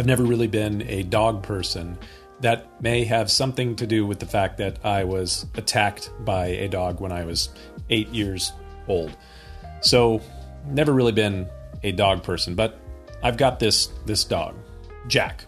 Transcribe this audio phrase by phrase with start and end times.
[0.00, 1.98] I've never really been a dog person.
[2.40, 6.68] That may have something to do with the fact that I was attacked by a
[6.68, 7.50] dog when I was
[7.90, 8.52] eight years
[8.88, 9.14] old.
[9.82, 10.22] So,
[10.66, 11.46] never really been
[11.82, 12.80] a dog person, but
[13.22, 14.54] I've got this this dog,
[15.06, 15.44] Jack.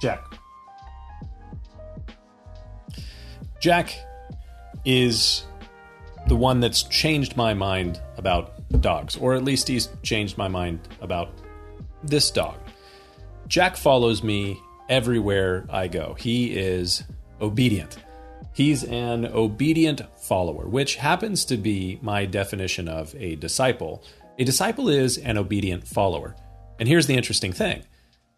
[0.00, 0.41] Jack.
[3.62, 3.96] Jack
[4.84, 5.44] is
[6.26, 10.80] the one that's changed my mind about dogs, or at least he's changed my mind
[11.00, 11.30] about
[12.02, 12.56] this dog.
[13.46, 16.14] Jack follows me everywhere I go.
[16.14, 17.04] He is
[17.40, 17.98] obedient.
[18.52, 24.02] He's an obedient follower, which happens to be my definition of a disciple.
[24.40, 26.34] A disciple is an obedient follower.
[26.80, 27.84] And here's the interesting thing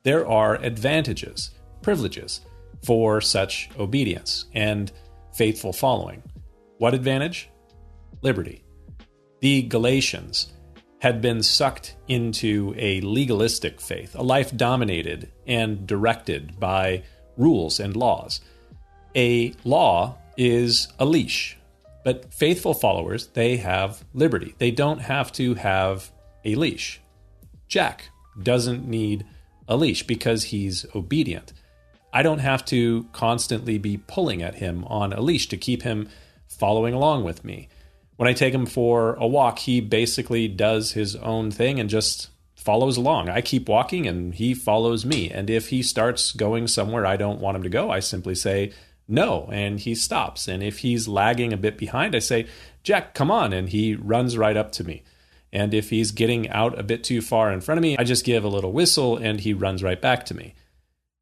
[0.02, 2.42] there are advantages, privileges
[2.84, 4.92] for such obedience and
[5.34, 6.22] faithful following.
[6.78, 7.50] What advantage?
[8.22, 8.64] Liberty.
[9.41, 10.52] The Galatians
[11.00, 17.02] had been sucked into a legalistic faith, a life dominated and directed by
[17.36, 18.41] rules and laws.
[19.14, 21.58] A law is a leash,
[22.04, 24.54] but faithful followers, they have liberty.
[24.58, 26.10] They don't have to have
[26.44, 27.00] a leash.
[27.69, 28.08] Jack
[28.42, 29.26] doesn't need
[29.69, 31.52] a leash because he's obedient.
[32.14, 36.08] I don't have to constantly be pulling at him on a leash to keep him
[36.48, 37.68] following along with me
[38.16, 42.28] when I take him for a walk, he basically does his own thing and just
[42.54, 43.28] follows along.
[43.28, 45.30] I keep walking and he follows me.
[45.30, 48.72] And if he starts going somewhere I don't want him to go, I simply say
[49.08, 50.48] no and he stops.
[50.48, 52.46] And if he's lagging a bit behind, I say,
[52.82, 53.52] Jack, come on.
[53.52, 55.02] And he runs right up to me.
[55.52, 58.24] And if he's getting out a bit too far in front of me, I just
[58.24, 60.54] give a little whistle and he runs right back to me.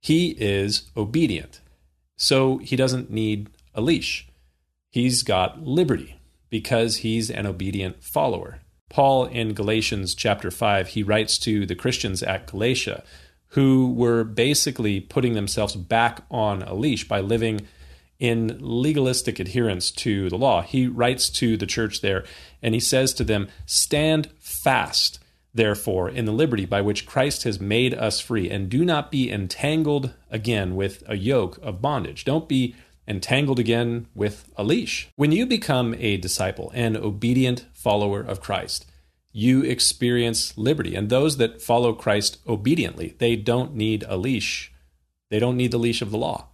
[0.02, 1.60] He is obedient.
[2.16, 4.28] So he doesn't need a leash.
[4.90, 6.16] He's got liberty
[6.50, 8.58] because he's an obedient follower.
[8.90, 13.04] Paul in Galatians chapter 5, he writes to the Christians at Galatia
[13.52, 17.60] who were basically putting themselves back on a leash by living
[18.18, 20.62] in legalistic adherence to the law.
[20.62, 22.24] He writes to the church there
[22.60, 25.20] and he says to them, Stand fast,
[25.54, 29.30] therefore, in the liberty by which Christ has made us free, and do not be
[29.30, 32.24] entangled again with a yoke of bondage.
[32.24, 32.74] Don't be
[33.06, 35.08] entangled again with a leash.
[35.16, 38.86] When you become a disciple, an obedient follower of Christ,
[39.32, 40.94] you experience liberty.
[40.94, 44.72] And those that follow Christ obediently, they don't need a leash.
[45.30, 46.48] They don't need the leash of the law.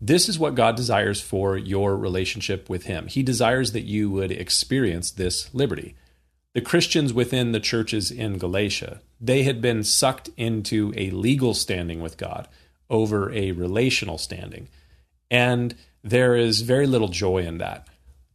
[0.00, 3.06] This is what God desires for your relationship with Him.
[3.06, 5.94] He desires that you would experience this liberty.
[6.54, 12.00] The Christians within the churches in Galatia, they had been sucked into a legal standing
[12.00, 12.46] with God
[12.88, 14.68] over a relational standing.
[15.30, 17.88] And there is very little joy in that.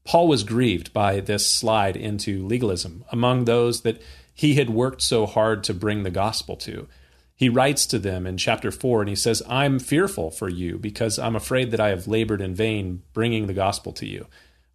[0.04, 4.02] Paul was grieved by this slide into legalism among those that
[4.34, 6.88] he had worked so hard to bring the gospel to.
[7.36, 11.18] He writes to them in chapter 4 and he says, I'm fearful for you because
[11.20, 14.28] I'm afraid that I have labored in vain bringing the gospel to you.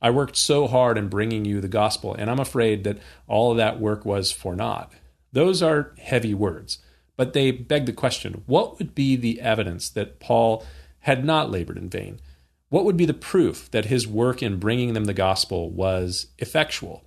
[0.05, 3.57] I worked so hard in bringing you the gospel, and I'm afraid that all of
[3.57, 4.93] that work was for naught.
[5.33, 6.77] Those are heavy words,
[7.17, 10.63] but they beg the question what would be the evidence that Paul
[11.01, 12.21] had not labored in vain?
[12.69, 17.03] What would be the proof that his work in bringing them the gospel was effectual?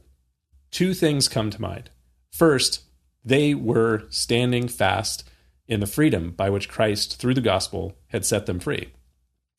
[0.71, 1.91] Two things come to mind.
[2.31, 2.81] First,
[3.23, 5.23] they were standing fast
[5.67, 8.89] in the freedom by which Christ, through the gospel, had set them free.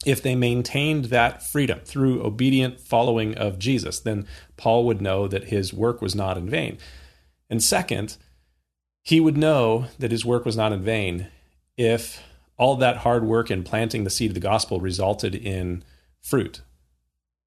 [0.06, 4.26] If they maintained that freedom through obedient following of Jesus, then
[4.56, 6.78] Paul would know that his work was not in vain.
[7.50, 8.16] And second,
[9.02, 11.28] he would know that his work was not in vain
[11.76, 12.22] if
[12.56, 15.82] all that hard work in planting the seed of the gospel resulted in
[16.20, 16.60] fruit.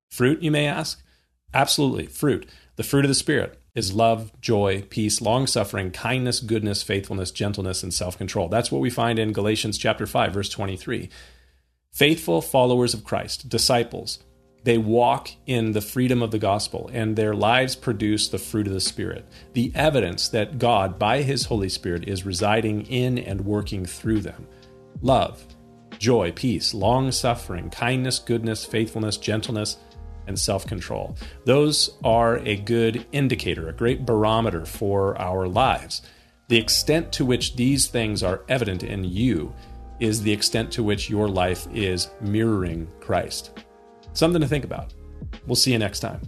[0.09, 1.01] Fruit, you may ask?
[1.53, 2.49] Absolutely, fruit.
[2.75, 7.83] The fruit of the Spirit is love, joy, peace, long suffering, kindness, goodness, faithfulness, gentleness,
[7.83, 8.49] and self control.
[8.49, 11.09] That's what we find in Galatians chapter 5, verse 23.
[11.93, 14.19] Faithful followers of Christ, disciples,
[14.63, 18.73] they walk in the freedom of the gospel and their lives produce the fruit of
[18.73, 23.85] the Spirit, the evidence that God, by His Holy Spirit, is residing in and working
[23.85, 24.47] through them
[25.01, 25.45] love,
[25.97, 29.77] joy, peace, long suffering, kindness, goodness, faithfulness, gentleness,
[30.27, 31.17] and self control.
[31.45, 36.01] Those are a good indicator, a great barometer for our lives.
[36.47, 39.53] The extent to which these things are evident in you
[40.01, 43.59] is the extent to which your life is mirroring Christ.
[44.13, 44.93] Something to think about.
[45.45, 46.21] We'll see you next time.